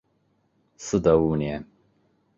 [0.79, 1.63] 嗣德五年。